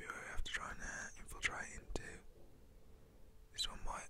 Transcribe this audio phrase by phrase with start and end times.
[0.00, 2.08] people who have to try and uh, infiltrate into.
[3.52, 4.08] This one might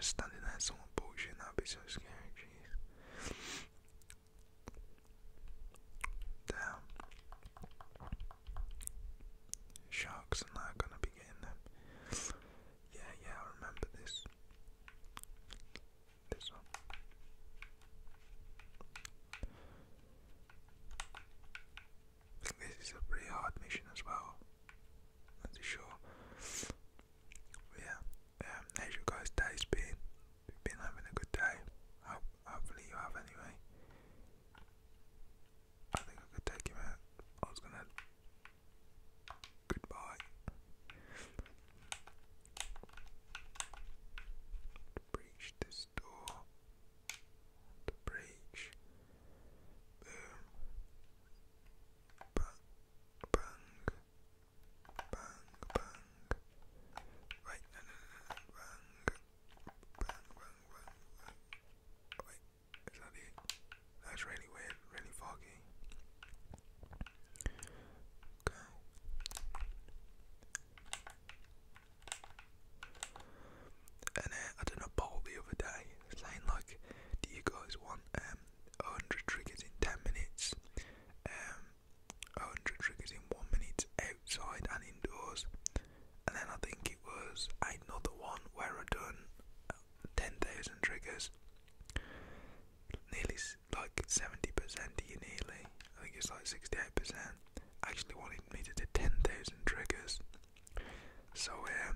[0.00, 2.19] standing there, someone pokes you, be so scary.
[94.10, 94.50] 70%
[94.98, 95.62] nearly,
[95.94, 97.14] I think it's like 68%,
[97.86, 100.20] actually wanted me to do 10,000 triggers.
[101.34, 101.94] So um,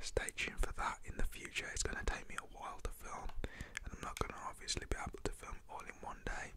[0.00, 2.90] stay tuned for that in the future, it's going to take me a while to
[3.04, 6.52] film, and I'm not going to obviously be able to film all in one day.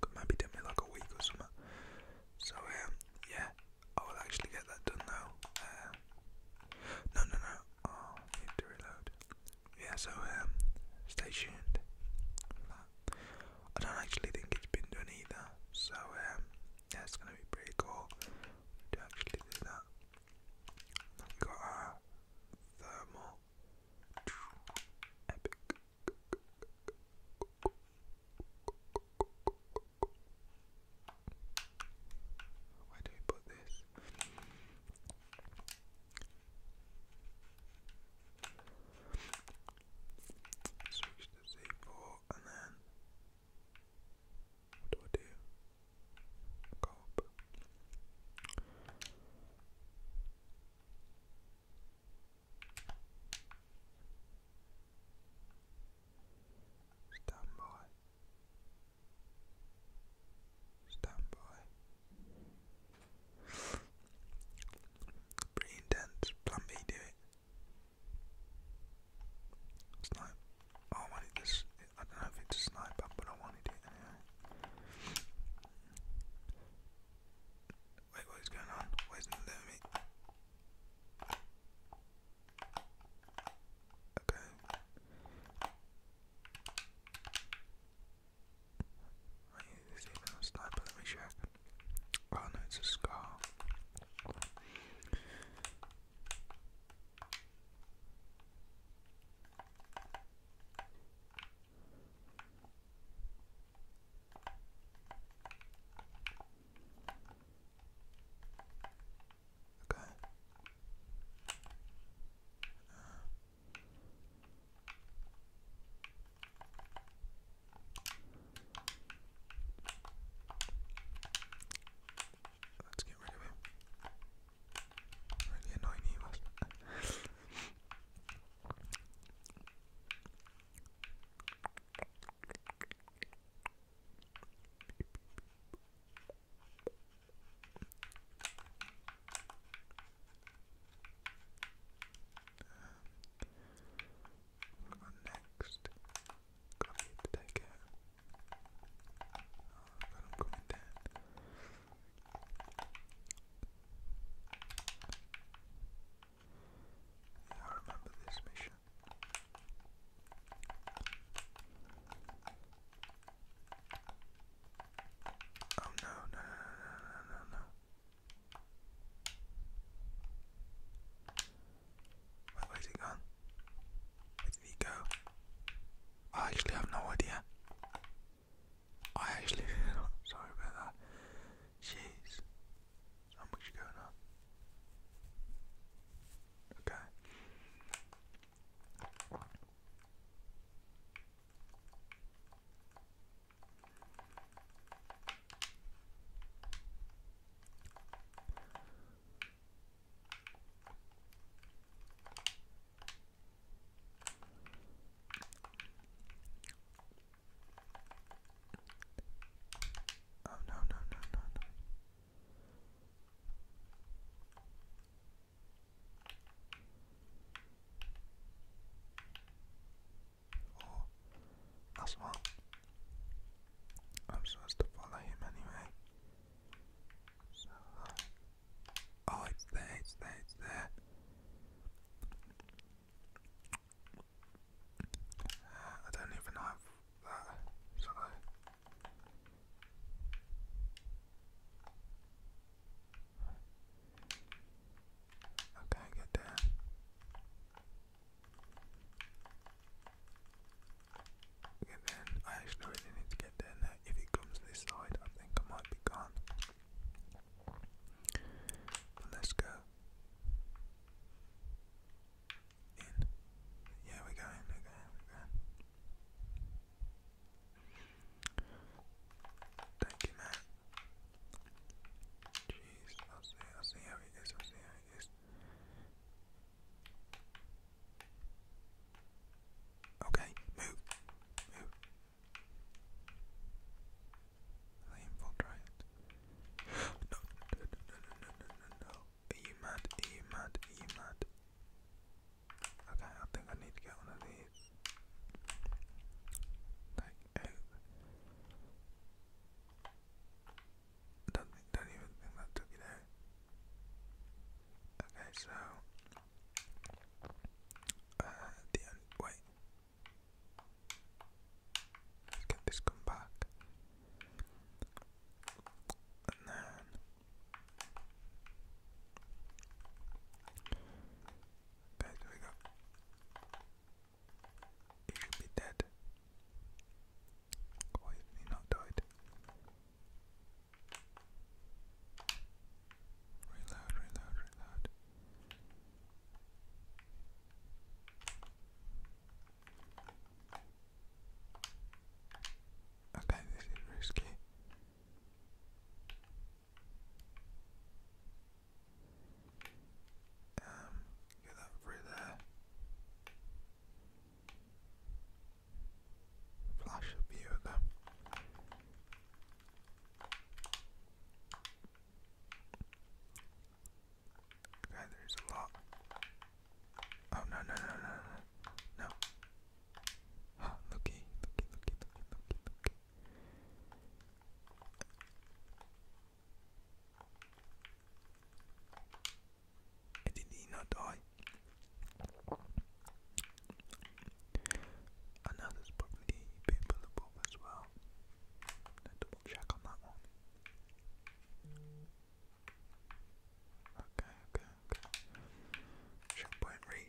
[0.00, 1.52] Could maybe take me like a week or something.
[2.38, 2.92] So um,
[3.28, 3.52] yeah,
[3.98, 5.26] I will actually get that done now.
[5.60, 5.92] Um,
[7.14, 7.54] no, no, no.
[7.92, 9.06] Oh, I need to reload.
[9.80, 10.48] Yeah, so um,
[11.08, 11.59] stay tuned.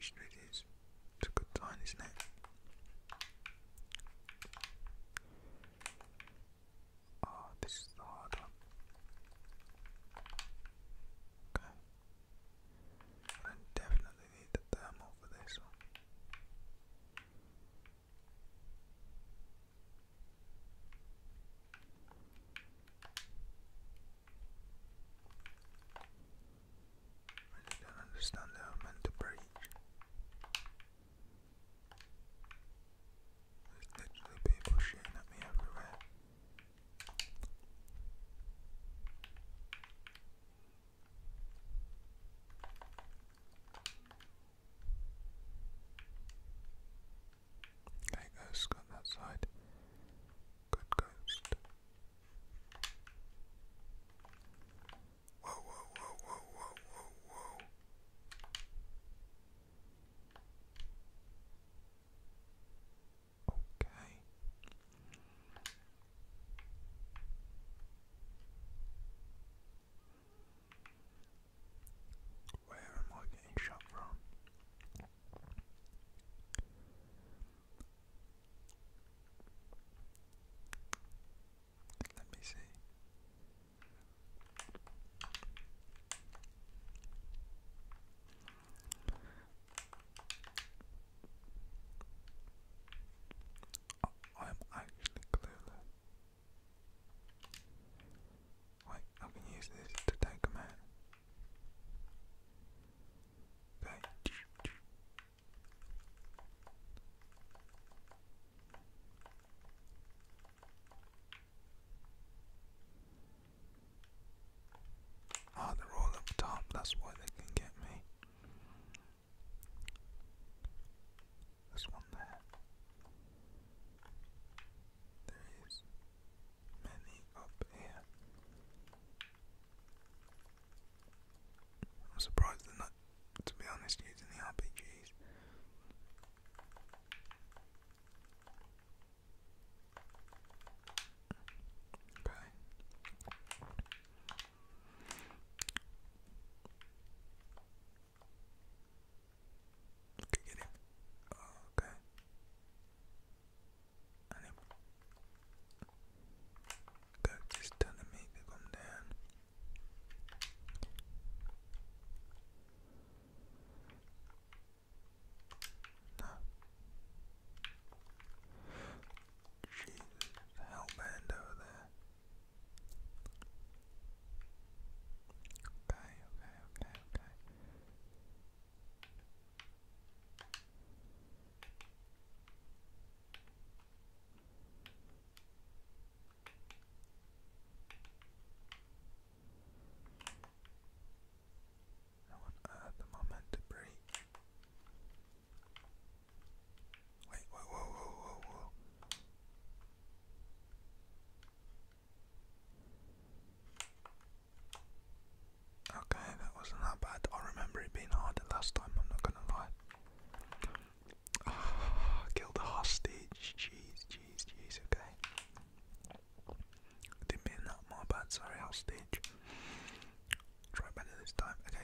[0.01, 0.63] dictionary it is.
[1.19, 2.30] It's a good time, isn't it?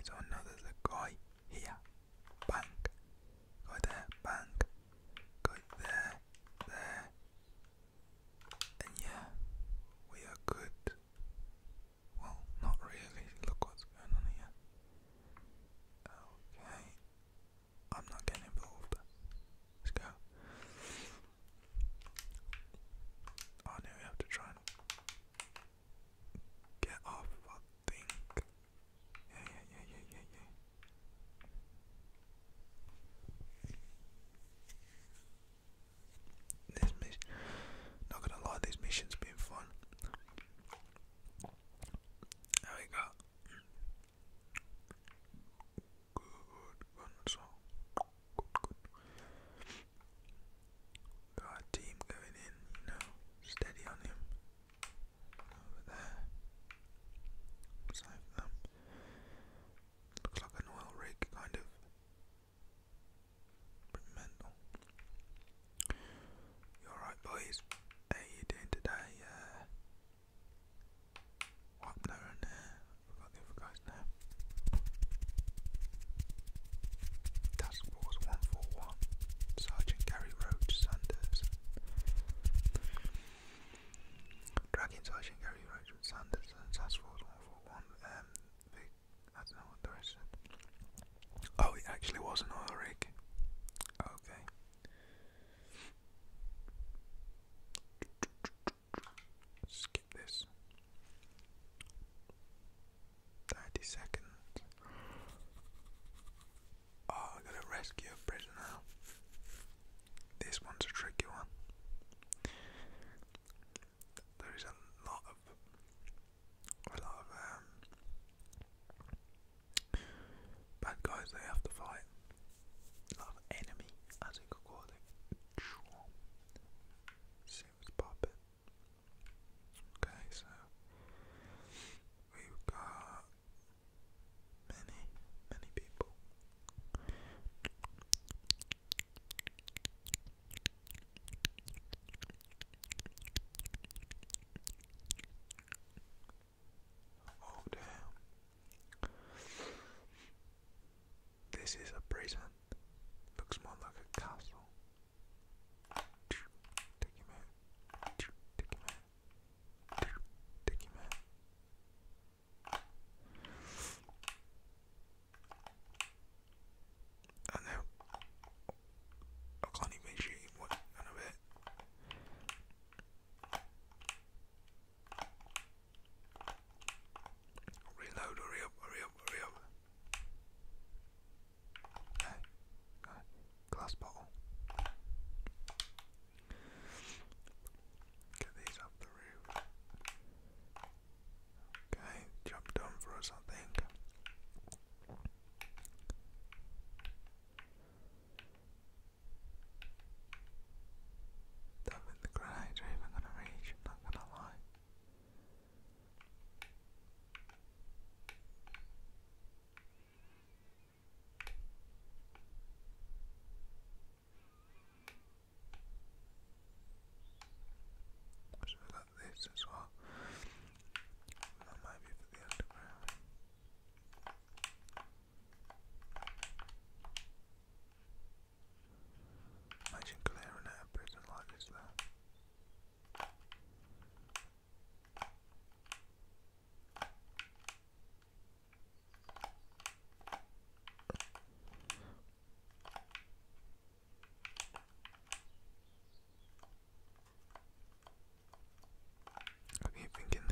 [0.07, 0.17] Time.
[0.19, 1.09] Okay, so I know there's a guy
[1.51, 1.77] here.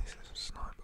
[0.05, 0.29] places.
[0.31, 0.74] It's not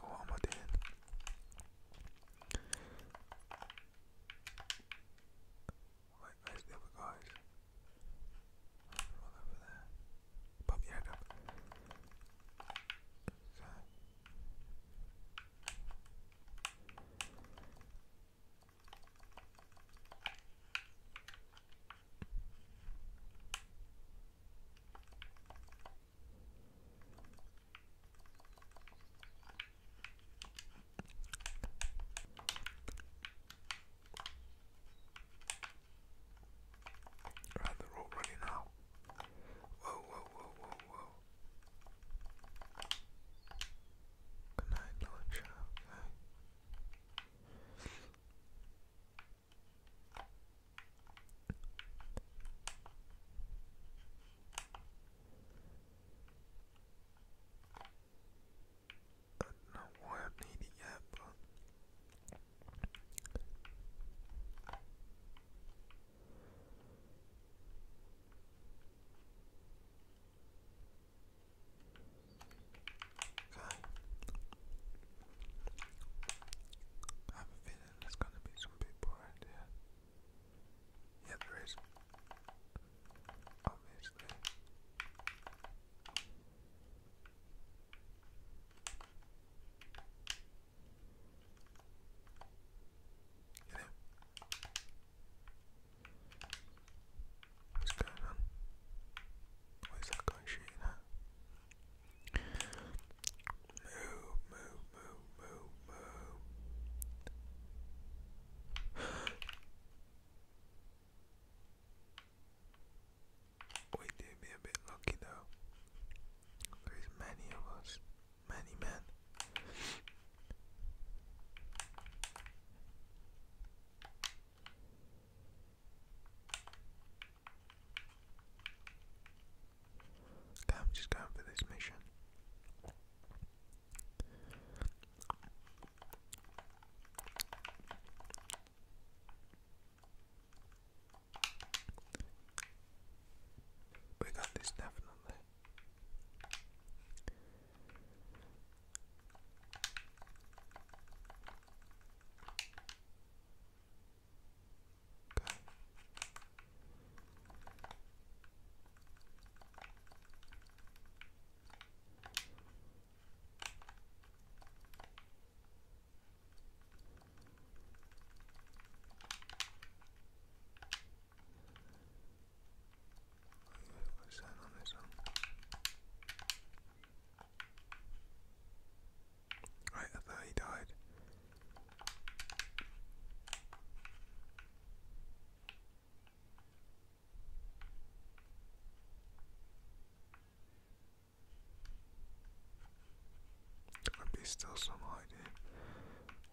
[194.41, 195.53] there's still some hiding.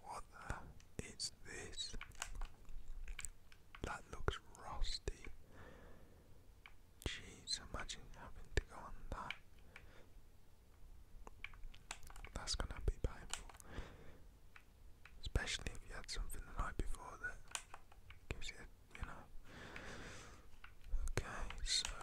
[0.05, 0.55] What the?
[1.09, 1.97] It's this.
[3.83, 5.25] That looks rusty.
[7.09, 9.33] Jeez, imagine having to go on that.
[12.35, 13.49] That's gonna be painful.
[15.23, 17.39] Especially if you had something the night before that
[18.29, 18.61] gives you,
[18.97, 19.25] you know.
[21.17, 21.25] Okay,
[21.65, 21.98] so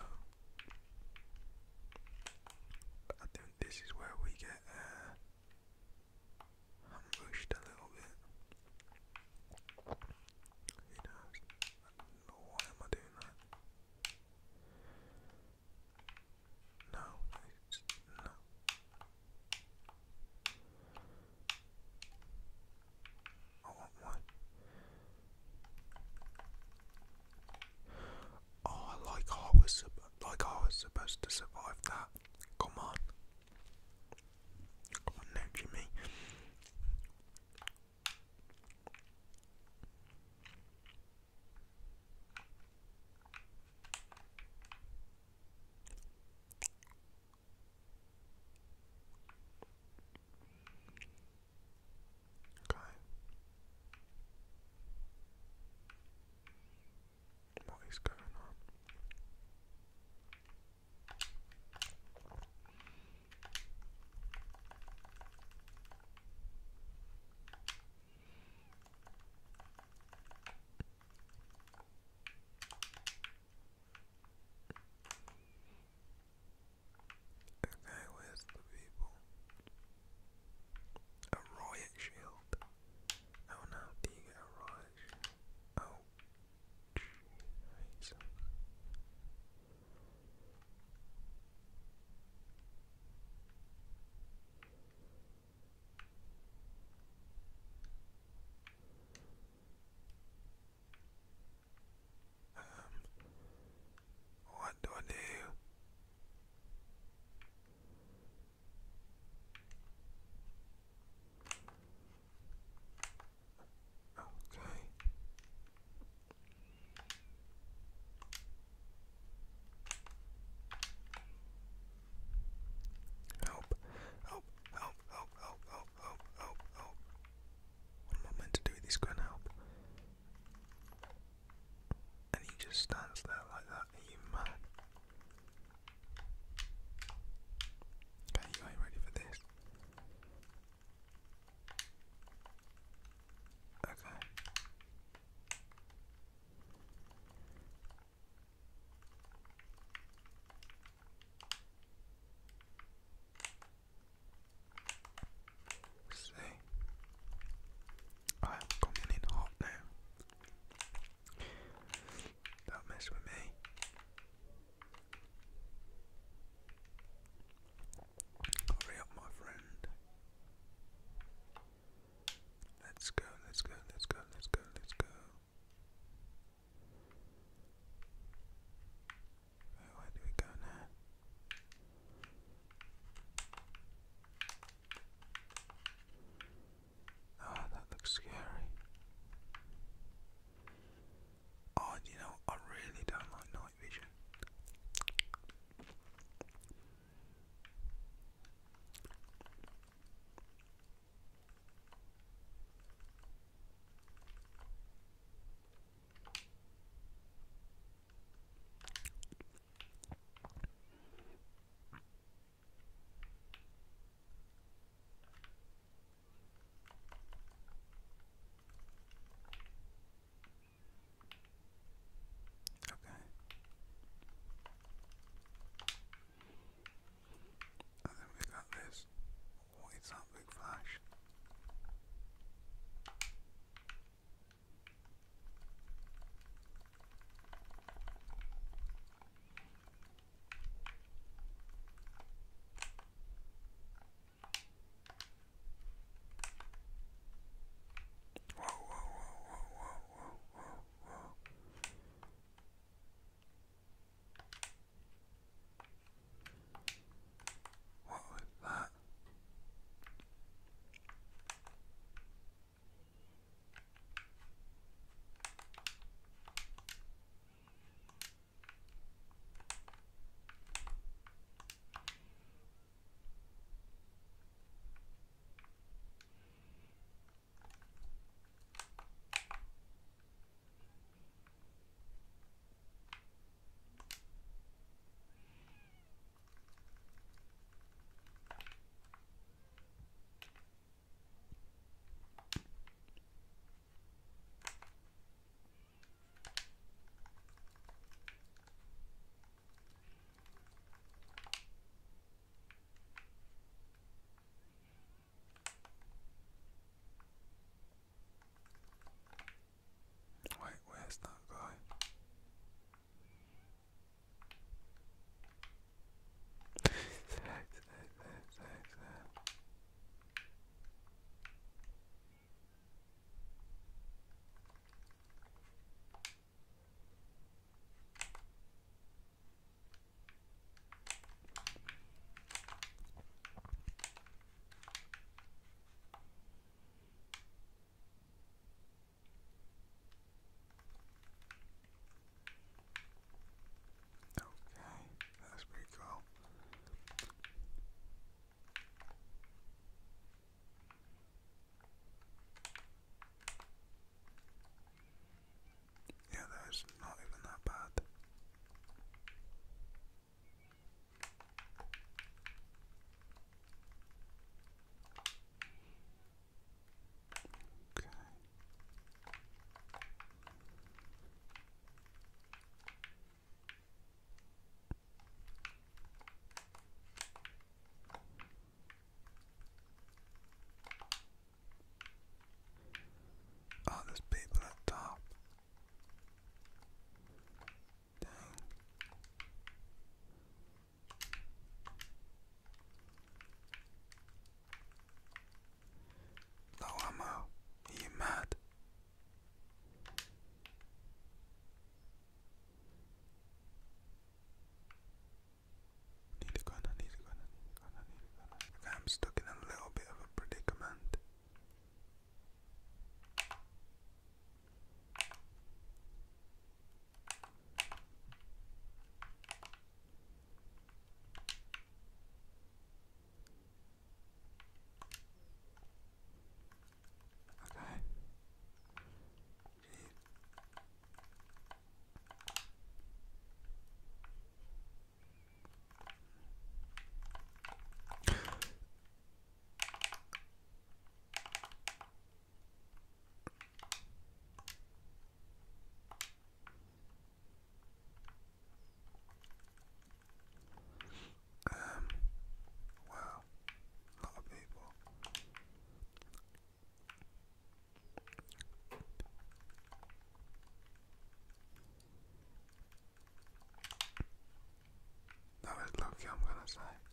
[466.66, 467.05] outside.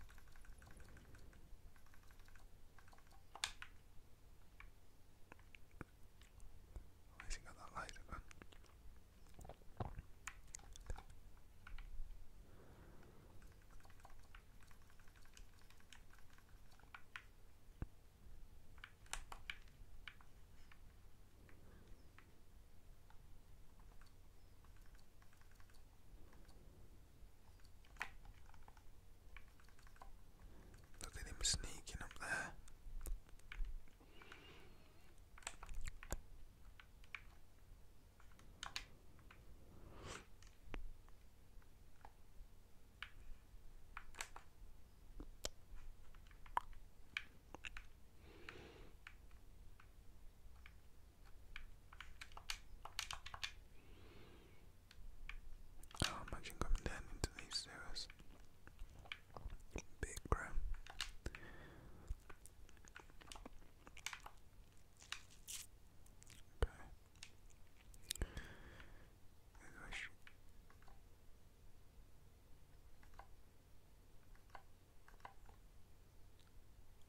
[31.44, 31.81] sneak.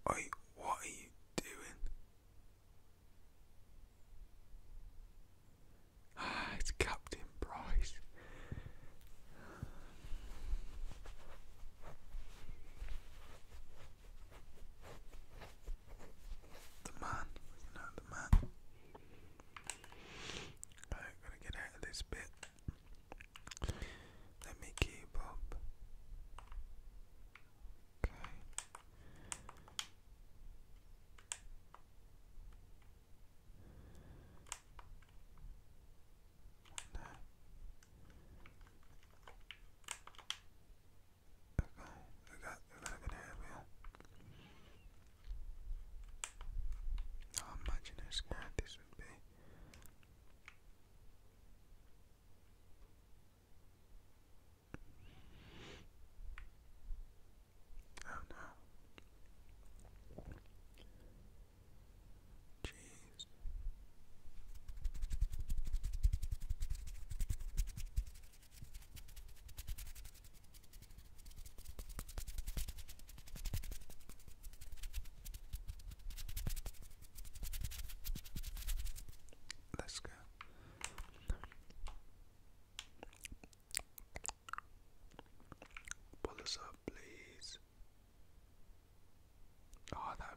[0.06, 0.43] I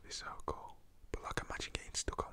[0.06, 0.76] this alcohol,
[1.12, 2.25] but like imagine getting stuck